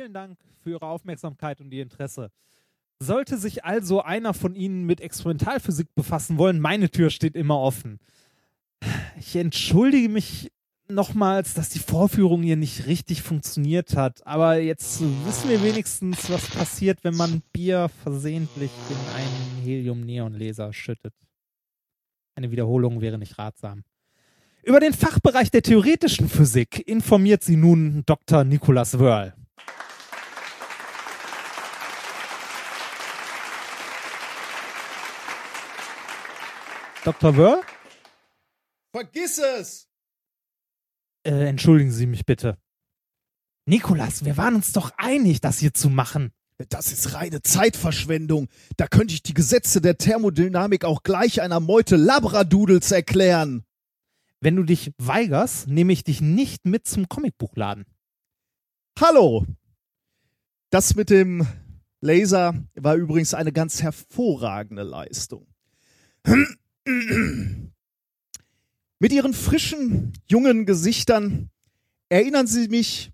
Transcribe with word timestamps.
Vielen 0.00 0.14
Dank 0.14 0.38
für 0.62 0.70
Ihre 0.70 0.86
Aufmerksamkeit 0.86 1.60
und 1.60 1.72
Ihr 1.72 1.82
Interesse. 1.82 2.30
Sollte 3.02 3.36
sich 3.36 3.64
also 3.64 4.00
einer 4.00 4.32
von 4.32 4.54
Ihnen 4.54 4.84
mit 4.84 5.00
Experimentalphysik 5.00 5.92
befassen 5.96 6.38
wollen, 6.38 6.60
meine 6.60 6.88
Tür 6.88 7.10
steht 7.10 7.34
immer 7.34 7.58
offen. 7.58 7.98
Ich 9.18 9.34
entschuldige 9.34 10.08
mich 10.08 10.52
nochmals, 10.86 11.54
dass 11.54 11.70
die 11.70 11.80
Vorführung 11.80 12.44
hier 12.44 12.54
nicht 12.56 12.86
richtig 12.86 13.22
funktioniert 13.22 13.96
hat, 13.96 14.24
aber 14.24 14.60
jetzt 14.60 15.00
wissen 15.26 15.50
wir 15.50 15.64
wenigstens, 15.64 16.30
was 16.30 16.48
passiert, 16.48 17.02
wenn 17.02 17.16
man 17.16 17.42
Bier 17.52 17.90
versehentlich 18.04 18.70
in 18.90 19.16
einen 19.16 19.64
Helium-Neon-Laser 19.64 20.72
schüttet. 20.72 21.14
Eine 22.36 22.52
Wiederholung 22.52 23.00
wäre 23.00 23.18
nicht 23.18 23.36
ratsam. 23.36 23.82
Über 24.62 24.78
den 24.78 24.92
Fachbereich 24.92 25.50
der 25.50 25.62
theoretischen 25.62 26.28
Physik 26.28 26.86
informiert 26.86 27.42
sie 27.42 27.56
nun 27.56 28.04
Dr. 28.06 28.44
Nicolas 28.44 29.00
Wörl. 29.00 29.34
Dr. 37.04 37.36
Wörl? 37.36 37.60
Vergiss 38.92 39.38
es! 39.38 39.88
Äh, 41.24 41.48
entschuldigen 41.48 41.90
Sie 41.90 42.06
mich 42.06 42.24
bitte. 42.26 42.58
Nikolas, 43.66 44.24
wir 44.24 44.36
waren 44.36 44.54
uns 44.54 44.72
doch 44.72 44.92
einig, 44.96 45.40
das 45.40 45.58
hier 45.58 45.74
zu 45.74 45.90
machen. 45.90 46.32
Das 46.70 46.90
ist 46.90 47.14
reine 47.14 47.42
Zeitverschwendung. 47.42 48.48
Da 48.76 48.88
könnte 48.88 49.14
ich 49.14 49.22
die 49.22 49.34
Gesetze 49.34 49.80
der 49.80 49.98
Thermodynamik 49.98 50.84
auch 50.84 51.02
gleich 51.02 51.40
einer 51.40 51.60
Meute 51.60 51.96
Labradoodles 51.96 52.90
erklären. 52.90 53.64
Wenn 54.40 54.56
du 54.56 54.64
dich 54.64 54.92
weigerst, 54.98 55.68
nehme 55.68 55.92
ich 55.92 56.02
dich 56.02 56.20
nicht 56.20 56.64
mit 56.64 56.88
zum 56.88 57.08
Comicbuchladen. 57.08 57.84
Hallo! 58.98 59.46
Das 60.70 60.96
mit 60.96 61.10
dem 61.10 61.46
Laser 62.00 62.54
war 62.74 62.96
übrigens 62.96 63.34
eine 63.34 63.52
ganz 63.52 63.82
hervorragende 63.82 64.82
Leistung. 64.82 65.46
Mit 69.00 69.12
ihren 69.12 69.34
frischen, 69.34 70.12
jungen 70.28 70.66
Gesichtern 70.66 71.50
erinnern 72.08 72.46
sie 72.46 72.68
mich 72.68 73.12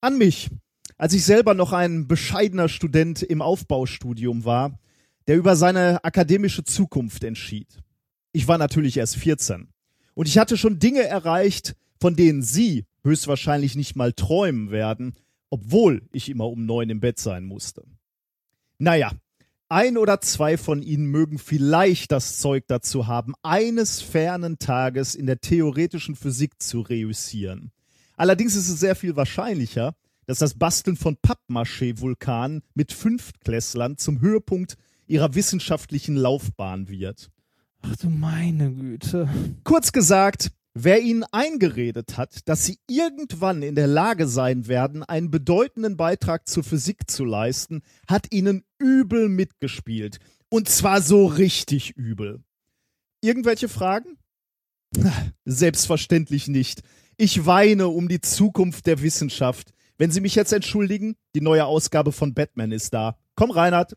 an 0.00 0.18
mich, 0.18 0.50
als 0.96 1.12
ich 1.14 1.24
selber 1.24 1.54
noch 1.54 1.72
ein 1.72 2.06
bescheidener 2.06 2.68
Student 2.68 3.22
im 3.22 3.42
Aufbaustudium 3.42 4.44
war, 4.44 4.78
der 5.26 5.36
über 5.36 5.56
seine 5.56 6.04
akademische 6.04 6.64
Zukunft 6.64 7.24
entschied. 7.24 7.66
Ich 8.32 8.46
war 8.46 8.58
natürlich 8.58 8.96
erst 8.96 9.16
14 9.16 9.68
und 10.14 10.28
ich 10.28 10.38
hatte 10.38 10.56
schon 10.56 10.78
Dinge 10.78 11.02
erreicht, 11.02 11.74
von 12.00 12.16
denen 12.16 12.42
Sie 12.42 12.84
höchstwahrscheinlich 13.02 13.76
nicht 13.76 13.96
mal 13.96 14.12
träumen 14.12 14.70
werden, 14.70 15.14
obwohl 15.50 16.02
ich 16.12 16.28
immer 16.28 16.48
um 16.48 16.66
neun 16.66 16.90
im 16.90 17.00
Bett 17.00 17.18
sein 17.18 17.44
musste. 17.44 17.84
Naja, 18.78 19.12
ein 19.74 19.98
oder 19.98 20.20
zwei 20.20 20.56
von 20.56 20.82
Ihnen 20.82 21.06
mögen 21.06 21.38
vielleicht 21.38 22.12
das 22.12 22.38
Zeug 22.38 22.62
dazu 22.68 23.08
haben, 23.08 23.34
eines 23.42 24.00
fernen 24.00 24.60
Tages 24.60 25.16
in 25.16 25.26
der 25.26 25.40
theoretischen 25.40 26.14
Physik 26.14 26.62
zu 26.62 26.80
reüssieren. 26.80 27.72
Allerdings 28.16 28.54
ist 28.54 28.68
es 28.68 28.78
sehr 28.78 28.94
viel 28.94 29.16
wahrscheinlicher, 29.16 29.96
dass 30.26 30.38
das 30.38 30.54
Basteln 30.54 30.96
von 30.96 31.16
Pappmaché-Vulkanen 31.16 32.62
mit 32.74 32.92
Fünftklässlern 32.92 33.98
zum 33.98 34.20
Höhepunkt 34.20 34.76
ihrer 35.08 35.34
wissenschaftlichen 35.34 36.14
Laufbahn 36.14 36.88
wird. 36.88 37.32
Ach 37.82 37.96
du 37.96 38.08
meine 38.10 38.70
Güte. 38.70 39.28
Kurz 39.64 39.90
gesagt, 39.90 40.52
wer 40.74 41.00
ihnen 41.00 41.24
eingeredet 41.32 42.18
hat, 42.18 42.48
dass 42.48 42.64
sie 42.64 42.78
irgendwann 42.88 43.62
in 43.62 43.76
der 43.76 43.86
Lage 43.86 44.26
sein 44.26 44.66
werden, 44.66 45.02
einen 45.02 45.30
bedeutenden 45.30 45.96
Beitrag 45.96 46.48
zur 46.48 46.64
Physik 46.64 47.10
zu 47.10 47.24
leisten, 47.24 47.82
hat 48.08 48.32
ihnen 48.32 48.64
übel 48.78 49.28
mitgespielt. 49.28 50.18
Und 50.50 50.68
zwar 50.68 51.00
so 51.00 51.26
richtig 51.26 51.96
übel. 51.96 52.42
Irgendwelche 53.20 53.68
Fragen? 53.68 54.18
Selbstverständlich 55.44 56.48
nicht. 56.48 56.82
Ich 57.16 57.46
weine 57.46 57.88
um 57.88 58.08
die 58.08 58.20
Zukunft 58.20 58.86
der 58.86 59.00
Wissenschaft. 59.02 59.72
Wenn 59.96 60.10
Sie 60.10 60.20
mich 60.20 60.34
jetzt 60.34 60.52
entschuldigen, 60.52 61.16
die 61.34 61.40
neue 61.40 61.64
Ausgabe 61.64 62.10
von 62.10 62.34
Batman 62.34 62.72
ist 62.72 62.92
da. 62.92 63.16
Komm, 63.36 63.52
Reinhard. 63.52 63.96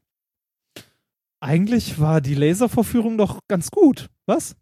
Eigentlich 1.40 2.00
war 2.00 2.22
die 2.22 2.36
Laservorführung 2.36 3.18
doch 3.18 3.40
ganz 3.48 3.72
gut, 3.72 4.10
was? 4.26 4.56